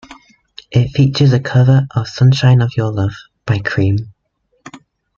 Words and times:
It 0.71 0.89
features 0.95 1.31
a 1.31 1.39
cover 1.39 1.85
of 1.91 2.07
"Sunshine 2.07 2.63
Of 2.63 2.73
Your 2.75 2.91
Love" 2.91 3.13
by 3.45 3.59
Cream. 3.59 4.11